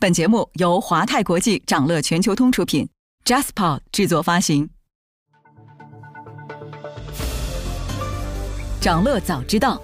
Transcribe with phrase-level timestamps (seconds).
[0.00, 2.88] 本节目由华泰国际掌乐全球通出品
[3.24, 4.70] ，JasPod 制作发行。
[8.80, 9.82] 掌乐早知道，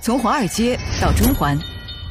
[0.00, 1.58] 从华尔街到中环，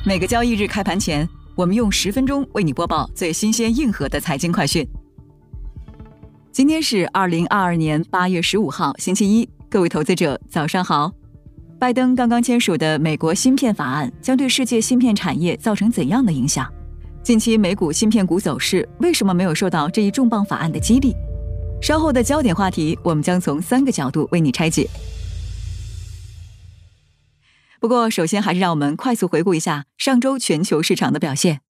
[0.06, 4.88] 每个交易日开盘前，我们用十分钟为你播报最新鲜、硬核的财经快讯。
[6.52, 11.12] 今天是二零二二年八月十五号，星期一，各位投资者早上好。
[11.80, 16.72] 拜登刚刚签署的美国芯片法案将对世界芯片产业造成怎样的影响？
[17.30, 21.14] 近期美股芯片股走势为什么没有受到这一重磅法案的激励？
[21.80, 24.90] 稍后的焦点话题，我们将从三个角度为你拆解。
[27.80, 31.62] 不过，首先还是让我们快速回顾一下上周全球市场的表现。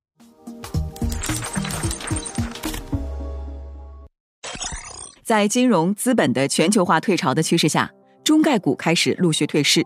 [5.21, 7.91] 在金融资本的全球化退潮的趋势下，
[8.23, 9.85] 中概股开始陆续退市。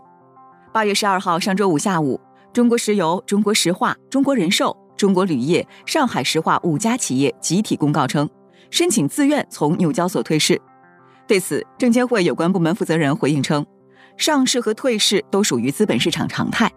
[0.72, 2.20] 八月十二号，上周五下午，
[2.52, 4.83] 中国石油、中国石化、中国人寿。
[5.04, 8.26] 中国铝业、上海石化五家企业集体公告称，
[8.70, 10.58] 申请自愿从纽交所退市。
[11.26, 13.66] 对此，证监会有关部门负责人回应称，
[14.16, 16.72] 上市和退市都属于资本市场常态。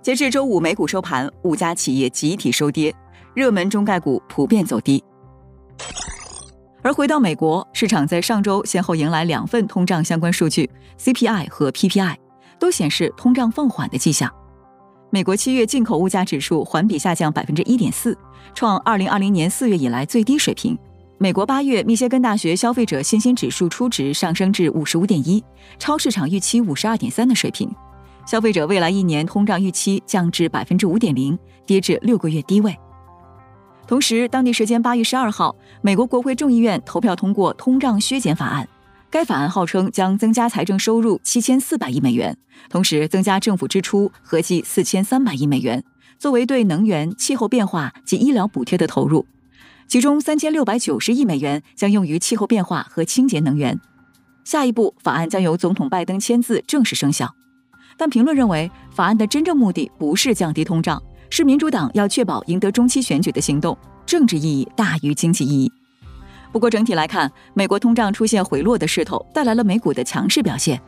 [0.00, 2.94] 截至周五美股收盘，五家企业集体收跌，
[3.34, 5.04] 热门中概股普遍走低。
[6.80, 12.16] 而回到美国，市场在上周先后迎来两份通胀相关数据，CPI 和 PPI，
[12.58, 14.34] 都显示通胀放缓的迹象。
[15.14, 18.18] 美国七月进口物价指数环比下降百分之一点四，
[18.52, 20.76] 创二零二零年四月以来最低水平。
[21.18, 25.40] 美国八月密歇根大学消费者信心指数初值上升至五十五点一，
[25.78, 27.70] 超市场预期五十二点三的水平。
[28.26, 32.76] 消费者未来一年通胀预期降至百分之五点零，跌至六个月低位。
[33.86, 38.68] 同时，当地时间八月十二号，美国国会众议院投票通过通胀削减法案。
[39.14, 42.36] 该法案号称将增加财政收入七千四百亿美元，
[42.68, 45.84] 同时增加政府支出合计四千三百亿美元，
[46.18, 49.24] 作为对能源、气候变化及医疗补贴的投入。
[49.86, 53.80] 其中三千六百九十亿美元将用于气候变化和清洁能源。
[54.42, 57.32] 下一步，法案将由总统拜登签字正式生效。
[57.96, 65.70] 但评论认为，法案的真正目的不是降低通胀，是民主党要确保赢得中期选举的行动，政治意义大于经济意义。
[66.54, 70.80] 不过整体来看，美国通胀出现回落的势头，带来了美股的强势表现。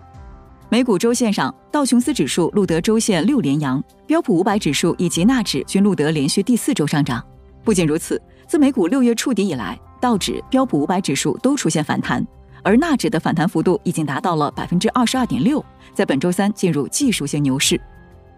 [0.69, 7.21] 美股周线上，道琼斯指数录得周线六连阳，标普五百指数以及纳指均录得连续第四周上涨。
[7.65, 12.25] 不仅如此，自美股六月触底以来，道指、标普五百指数都出现反弹，
[12.63, 17.81] 而纳指的反弹幅度已经达到了百分之二十二点六，在本周三进入技术性牛市。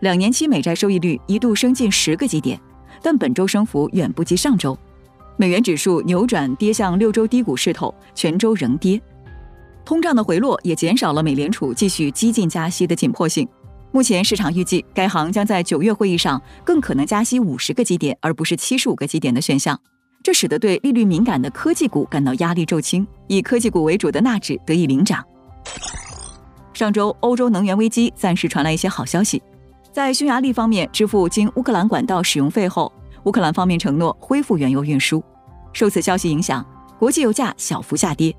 [0.01, 2.59] 两年期美债收益率一度升近十个基点，
[3.03, 4.75] 但本周升幅远不及上周。
[5.41, 9.01] 美元指数扭转跌向六周低谷势头，全周仍跌。
[9.85, 13.49] 通胀的回落也减少了美联储继续激进加息的紧迫性。
[13.93, 19.79] 目前市场预计该行将在九月会议上更可能加息五十个基点，而不是七十五个基点的选项。
[20.25, 25.25] 这使得对利率敏感的科技股感到压力骤轻，以科技股为主的纳指得以领涨。
[26.75, 29.41] 上周欧洲能源危机暂时传来一些好消息，
[29.93, 32.93] 在匈牙利方面支付经乌克兰管道使用费后。
[33.29, 35.23] 乌克兰方面承诺恢复原油运输，
[35.75, 36.65] 受此消息影响，
[36.99, 38.35] 国际油价小幅下跌。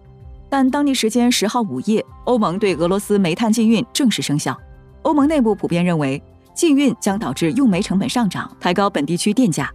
[0.49, 4.57] 但当地时间十号午夜，欧盟对俄罗斯煤炭禁运正式生效。
[5.03, 6.19] 欧盟内部普遍认为，
[6.55, 9.71] 禁运将导致用煤成本上涨，抬高本地区电价。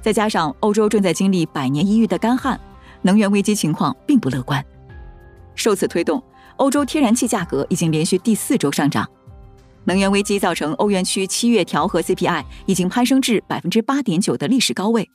[0.00, 2.58] 再加上欧洲正在经历百年一遇的干旱，
[3.02, 4.60] 能源危机情况并不乐观。
[5.54, 6.20] 受此推动，
[6.56, 9.08] 欧洲天然气价格已经连续第四周上涨。
[9.88, 15.08] 能源危机造成欧元区七月调和 CPI 已经攀升至百分之八点九的历史高位。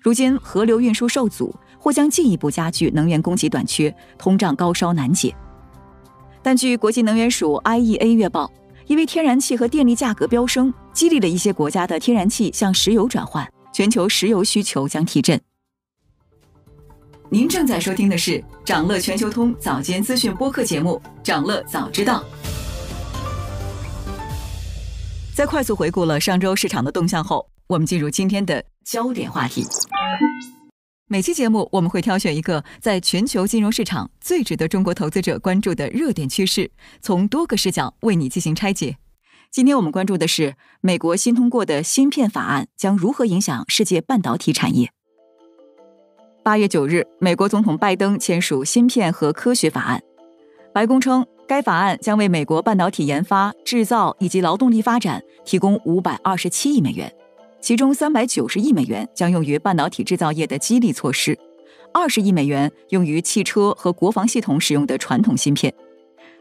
[0.00, 5.36] 如今河流运输受阻，或将进一步加剧能源供给短缺，通胀高烧难解。
[6.42, 8.50] 但据国际能源署 IEA 月报，
[8.86, 15.38] 因为天然气和电力价格飙升，激励了一些国家的天然气向石油转换，全球石油需求将提振。
[17.28, 22.24] 您正在收听的是长乐全球通早间资讯播客节目《长乐早知道》。
[25.38, 29.64] 在快速回顾了上周市场的动向后，我们进入今天的焦点话题。
[31.06, 38.96] 每期节目我们会挑选一个在全球金融市场最值得中国投资者关注的热点趋势，从多个视角为你进行拆解。
[39.52, 44.90] 今天我们关注的是美国新通过的芯片法案将如何影响世界半导体产业。
[46.42, 50.02] 八月九日，美国总统拜登签署芯片和科学法案，
[50.74, 51.24] 白宫称。
[51.48, 57.10] 该法案将为美国半导体研发、制造以及劳动力发展提供五百二十七亿美元，
[57.58, 61.36] 其中三百九十亿美元将用于半导体制造业的激励措施，
[61.90, 65.72] 二十亿美元用于汽车和国防系统使用的传统芯片。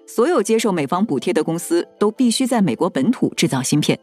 [0.06, 3.98] 所有接受美方补贴的公司都必须在美国本土制造芯片。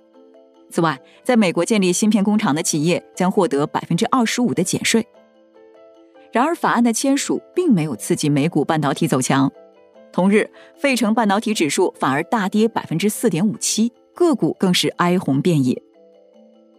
[0.70, 5.06] 此外，在美国建立芯片工厂的企业将获得百分之二十五的减税。
[6.32, 9.52] 然而，法案的签署并没有刺激美股半导体走强。
[10.14, 15.82] 同日，费城半导体指数反而大跌百分之四点五七，个股更是哀鸿遍野。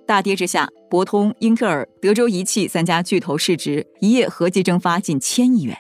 [0.08, 5.80] 大跌之下，博通、英特尔、德州仪器三家巨头市值一夜合计蒸发近千亿元。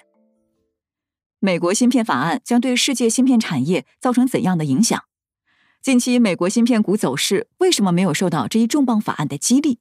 [1.40, 5.00] 美国芯片法案将对世界芯片产业造成怎样的影响？
[5.82, 9.80] 近期美国芯片股走势为什么没有受到这一重磅法案的激励？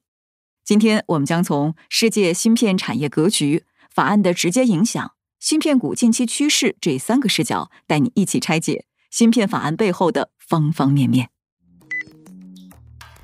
[0.63, 5.11] 今天我们将从世界芯片产业格局、法案的直接影响、
[5.45, 11.29] 芯片股近期趋势这三个视角，带你一起拆解芯片法案背后的方方面面。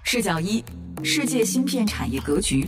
[0.04, 0.64] 视角一。
[1.04, 2.68] 世界芯片产业格局，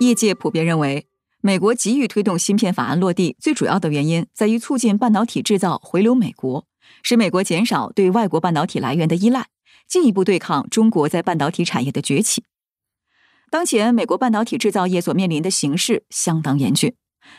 [0.00, 1.06] 业界普遍认为，
[1.40, 6.66] 美国急于推动芯片法案落地，最主要的原因在于促进半导体制造回流美国，
[7.02, 9.46] 使美国减少对外国半导体来源的依赖，
[9.88, 12.44] 进一步对抗中国在半导体产业的崛起。
[13.50, 16.94] 当前，美国半导体制造业所面临的形势相当严峻，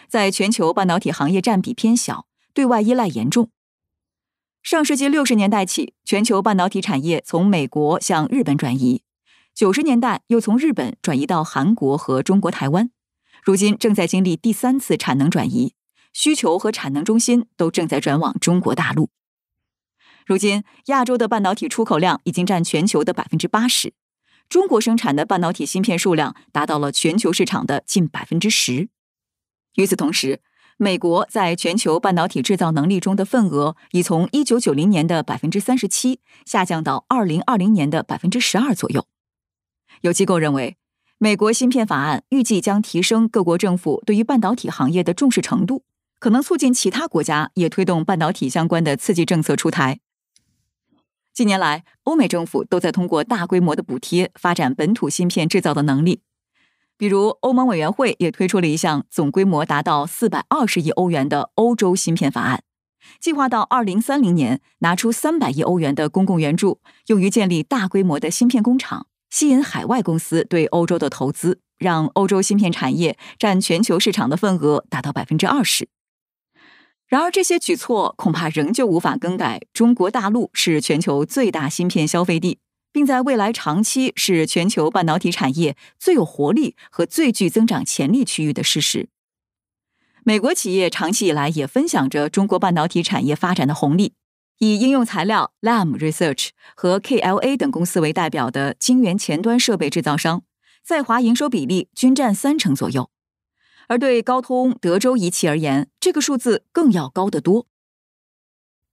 [0.07, 3.49] 在全球半导体行业占比偏小，对外依赖严重。
[4.61, 9.01] 上世纪六十年代起，全球半导体产业从美国向日本转移；
[9.53, 12.89] 九十年代又从日本转移到韩国和中国台湾，
[13.43, 15.73] 如今正在经历第三次产能转移，
[16.13, 19.09] 需求和产能中心都正在转往中国大陆。
[20.25, 23.93] 如今，亚洲的半导体出口量已经占全球的百分之八十，
[24.47, 28.87] 中国生产的半导体芯片数量达到了全球市场的近百分之十。
[29.75, 30.39] 与此同时，
[30.77, 39.05] 美国在全球半导体制造能力中的份额已从一九九零年的百分之三十七下降到二零二零年的百分之十二左右。
[40.01, 40.77] 有机构认为，
[41.17, 45.83] 美国芯片法案预计将提升各国政府对于半导体行业的重视程度，
[46.19, 49.99] 可能促进其他国家也推动半导体相关的刺激政策出台。
[51.33, 56.21] 近年来，欧美政府都在通过大规模的补贴发展本土芯片制造的能力。
[57.03, 62.63] 比如，欧盟委员会也推出了一项总规模达到四百二十亿欧元的欧洲芯片法案，
[63.19, 75.89] 计划到二零三零年拿出三百亿欧元的公共援助，用于建立大规模的芯片工厂，吸引海外公司对欧洲的投资，让欧洲芯片产业占全球市场的份额达到百分之二十。
[77.09, 82.59] 然而，这些举措恐怕仍旧无法更改中国大陆是全球最大芯片消费地。
[82.93, 89.09] 并在未来长期是全球半导体产业最有活力和最具增长潜力区域的事实。
[90.23, 94.13] 美国企业长期以来也分享着中国半导体产业发展的红利，
[94.59, 100.43] 以应用材料 Lam Research 和 KLA 等公司为代表的晶圆前端设备制造商，
[100.85, 103.09] 在华营收比例均占三成左右。
[103.89, 107.67] 而对高通、德州仪器而言，这个数字更要高得多。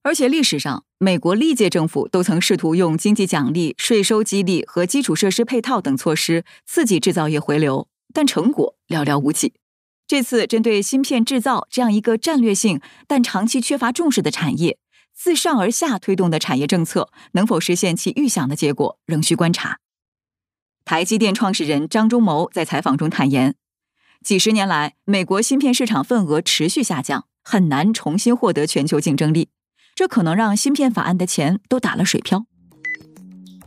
[0.03, 9.53] 而且历史上，美国历届政府都曾试图用经济奖励、税收激励和基础设施配套等措施刺激制造业回流，但成果寥寥无几。
[10.07, 14.79] 这次针对芯片制造这样一个战略性但长期缺乏重视的产业，
[15.15, 19.81] 自上而下推动的产业政策能否实现其预想的结果，仍需观察。
[20.87, 23.55] 台积电创始人张忠谋在采访中坦言，
[24.25, 29.51] 几十年来，美国芯片市场份额持续下降，很难重新获得全球竞争力。
[30.01, 32.47] 这可能让芯片法案的钱都打了水漂。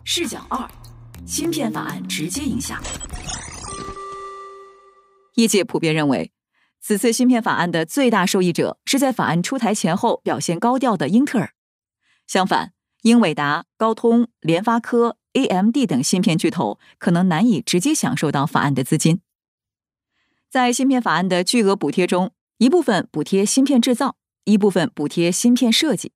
[0.03, 0.68] 视角二：
[1.27, 2.81] 芯片法案直接影响。
[5.35, 6.31] 业界普遍认为，
[6.81, 11.54] 此次芯片法案的最大受益者是在法案出台前后表现高调的英特尔。
[12.25, 12.73] 相反，
[13.04, 19.21] 英伟达、高通、联发科、AMD 等芯片巨头可能难以直接享受到法案的资金。
[20.49, 24.16] 在芯片法案的巨额补贴中，一部分补贴芯片制造。
[24.45, 26.11] 一部分补贴芯片设计，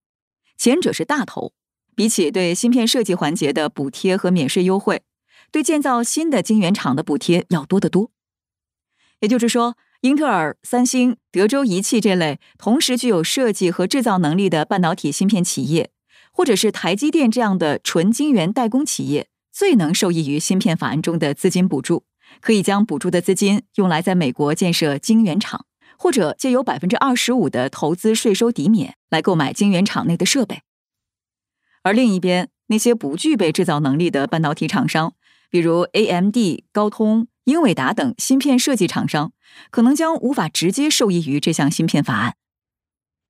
[0.57, 1.53] 前者是大头，
[1.95, 5.03] 比起对芯片设计环节的补贴和免税优惠，
[5.51, 8.11] 对建造新的晶圆厂的补贴要多得多。
[9.19, 15.91] 也就是说，英特尔、三星、德州仪器这类同时具有设计和制造能力的半导体芯片企业，
[16.31, 22.03] 或者是台积电这样的纯晶圆代工企业，最能受益于芯片法案中的资金补助，
[22.41, 25.65] 可以将补助的资金用来在美国建设晶圆厂。
[25.97, 30.61] 或者借由百分之二十五的投资税收抵免来购买晶圆厂内的设备，
[31.83, 35.13] 而另一边那些不具备制造能力的半导体厂商，
[35.49, 36.37] 比如 AMD、
[36.71, 39.31] 高通、英伟达等芯片设计厂商，
[39.71, 42.35] 可能将无法直接受益于这项芯片法案。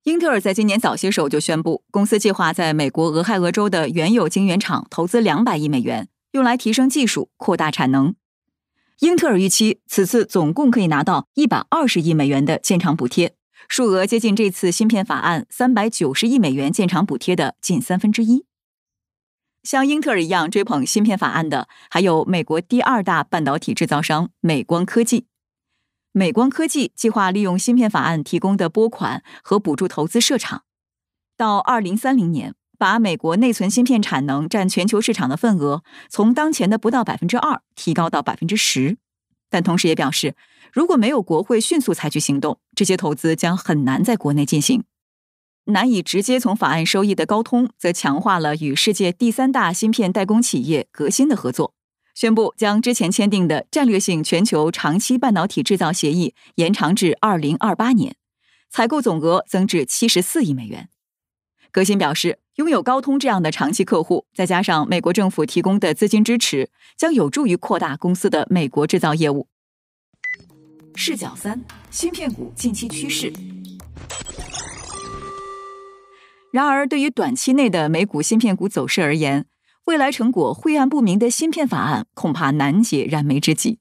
[0.03, 8.15] 英特尔在今年早些时候就宣布，公司计划在美国俄亥俄州的原有晶圆厂投资两百亿美元，用来提升技术、扩大产能。
[8.99, 13.35] 英特尔预期此次总共可以拿到一百二十亿美元的建厂补贴，
[13.67, 18.45] 数额接近这次芯片法案三百九十亿美元建厂补贴的近三分之一。
[19.61, 25.27] 像英特尔一样追捧芯片法案的，还有美国第二大半导体制造商美光科技。
[26.11, 30.63] 美光科技计划利用芯片法案提供的拨款和补助投资设厂，
[31.37, 38.97] 到二零三零年，把美国内存芯片产能占全球市场的份额从当前的不到百分之二提高到百分之十。
[39.49, 40.35] 但同时也表示，
[40.71, 44.83] 如果没有国会迅速采取行动，这些投资将很难在国内进行。
[45.65, 51.73] 难以直接从法案收益的高通，则强化了与世界第三大芯片代工企业革新的合作，
[52.13, 58.15] 宣布将之前签订的战略性全球长期半导体制造协议延长至二零二八年，
[58.69, 60.89] 采购总额增至七十四亿美元。
[61.71, 69.47] 革新表示，拥有高通这样的长期客户，再加上美国政府提供的资金支持，将有助于扩大公司的美国制造业务。
[70.95, 73.31] 视角三：芯片股近期趋势。
[76.51, 79.45] 然而，对于短期内的美股芯片股走势而言，
[79.85, 83.77] 未来成果晦暗不明的芯片法案恐怕难解燃眉之急。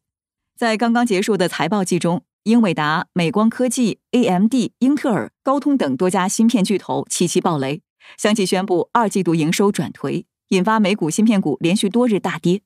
[0.55, 7.81] 在刚刚结束的财报季中，英伟达、美光科技、AMD、英特尔、高通等多家芯片巨头齐齐爆雷，
[8.17, 12.63] 相继宣布二季度营收转颓，引发美股芯片股连续多日大跌。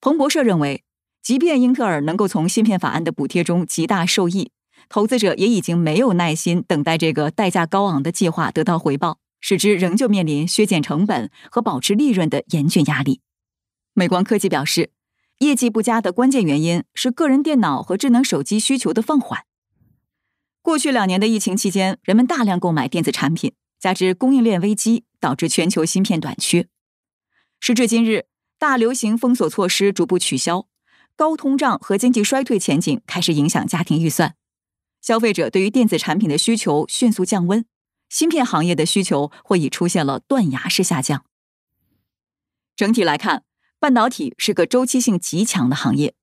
[0.00, 0.84] 彭博社认为，
[1.22, 4.52] 即便英特尔能够从芯片法案的补贴中极大受益。
[4.88, 13.20] 投资者也已经没有耐心等待这个代价高昂的计划得到回报，使之仍旧面临削减成本和保持利润的严峻压力。
[13.94, 14.90] 美光科技表示，
[15.38, 19.44] 业绩不佳的关键原因是个人电脑和智能手机需求的放缓。
[20.62, 26.68] 过去两年的疫情期间，人们大量购买电子产品，加之供应链危机，导致全球芯片短缺。
[27.60, 28.26] 时至今日，
[28.58, 30.66] 大流行封锁措施逐步取消，
[31.14, 34.34] 高通胀和经济衰退前景开始影响家庭预算。
[35.00, 37.64] 消费者对于电子产品的需求迅速降温，
[38.08, 41.24] 芯片行业的需求或已出现了断崖式下降。
[42.74, 43.44] 整体来看，
[43.78, 46.14] 半导体是个周期性极强的行业。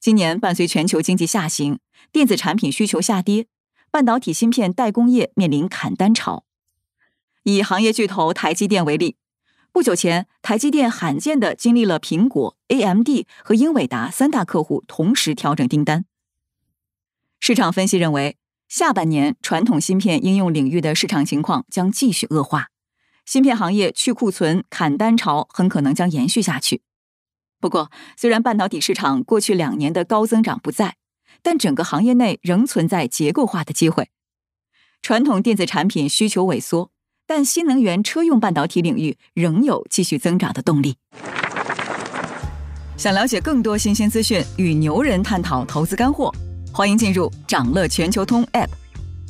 [0.00, 1.78] 今年伴随全球经济下行，
[2.10, 3.46] 电子产品需求下跌，
[3.90, 6.44] 半导体芯片代工业面临砍单潮。
[7.44, 9.16] 以行业巨头台积电为例，
[9.72, 13.08] 不久前，台积电罕见的经历了苹果、AMD
[13.42, 16.04] 和英伟达三大客户同时调整订单。
[17.40, 18.36] 市场分析认为，
[18.68, 22.68] 下半年传统芯片应用领域的市场情况将继续恶化，
[23.26, 26.82] 芯片行业去库存砍单潮很可能将延续下去。
[27.58, 30.96] 不过，虽然半导体市场过去两年的高增长不在，
[31.42, 34.10] 但整个行业内仍存在结构化的机会。
[35.00, 36.91] 传统电子产品需求萎缩，
[37.26, 40.96] 但新能源车用半导体领域仍有继续增长的动力。
[42.96, 46.32] 想了解更多新鲜资讯，与牛人探讨投资干货。
[46.72, 48.68] 欢迎进入掌乐全球通 App。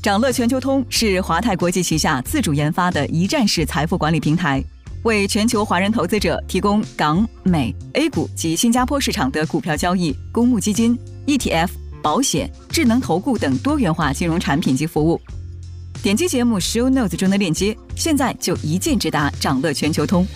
[0.02, 4.62] 掌乐全球通是华泰国际旗下自主研发的一站式财富管理平台，
[5.04, 11.68] 为全球华人投资者提供港、美、A 股及新加坡市场的股票交易、公募基金、ETF、
[12.02, 15.20] 保险、智能投顾等多元化金融产品及服务。
[16.02, 20.26] 点击节目 Show Notes 中的链接，现在就一键直达掌乐全球通。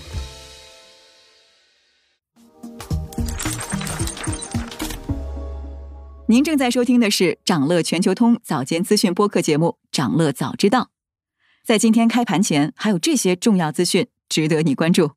[6.29, 10.83] 您正在收听的是掌乐全球通早间资讯播客节目《掌乐早知道》。
[11.65, 15.11] 在今天开盘前，还有这些重要资讯值得你关注。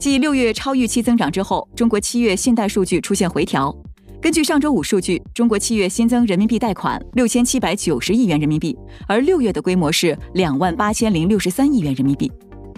[0.00, 3.76] 继六月超预期增长之后，中国七月信贷数据出现回调。
[4.20, 12.30] 根据上周五数据，中国七月新增人民币贷款六千七百九十亿元人民币，而六月的规模是两万八千零六十三亿元人民币。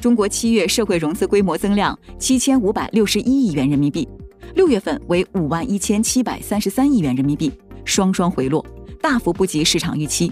[0.02, 4.06] 中国七月社会融资规模增量七千五百六十一亿元人民币。
[4.54, 7.50] 六月份为五万一千七百三十三亿元人民币，
[7.87, 8.64] 双双回落，
[9.00, 10.30] 大幅不及市场预期。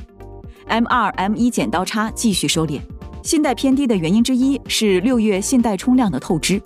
[0.66, 2.80] M 二 M 一剪刀差继续收敛，
[3.22, 6.60] 信贷偏低的原因之一是六月信贷冲量的透支。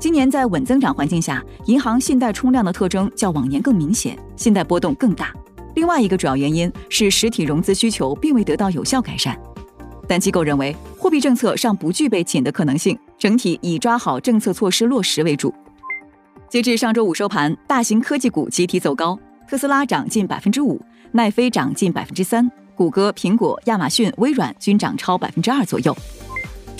[0.00, 5.30] 今年在稳增长环境下，银行信贷冲量的特征较往年更明显，信贷波动更大。
[5.74, 9.38] 另外一个主要原因是实体融资需求并未得到有效改善。
[10.08, 15.52] 但机构认为，货币政策尚不具备紧的可能性，整体以抓好政策措施落实为主。
[16.48, 20.80] 截至上周五收盘，大型科技股集体走高，特斯拉涨近百分之五，
[21.12, 25.94] 奈飞涨近百分之三，谷歌、苹果、亚马逊、微软均涨超百分之二左右。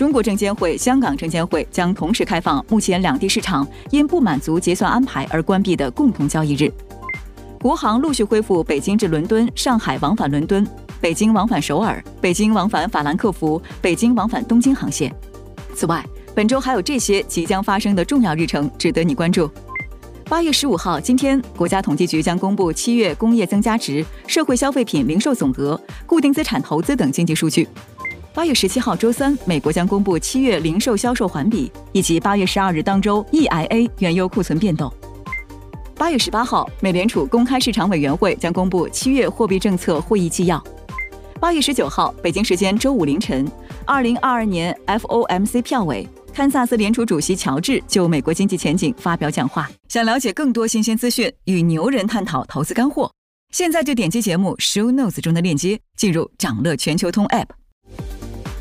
[0.01, 6.73] 中国证监会、香港证监会将同时开放目前两地市场因不满足结算安排而关闭的共同交易日。
[7.61, 10.67] 国航陆续恢复北京至伦敦、上海往返伦敦、
[11.03, 15.15] 北京往返首尔、北京往返法兰克福、北京往返东京航线。
[15.75, 16.03] 此外，
[16.35, 19.51] 本周还有这些即将发生的重要日程值得你关注。
[20.31, 27.69] 八月十五号，今天，国家统计局将公布七月工业增加值、社会消费品零售总额、固定资产投资等经济数据。
[28.33, 34.93] 八月十七号周三，美国将公布七月零售销售环比以及八月十二日当周 EIA 原油库存变动。
[35.97, 40.63] 八月十八号，美联储公开市场委员会将公布七月货币政策会议纪要。
[41.41, 43.51] 八月十九号，北京时间周五凌晨，
[43.85, 49.69] 二零二二年 FOMC 票委，堪萨斯联储主席乔治就美国经济前景发表讲话。
[49.89, 53.11] 想了解更多新鲜资讯，与牛人探讨投资干货，
[53.53, 57.47] 现在就点击节目 Show Notes 中的链接，进入掌乐全球通 App。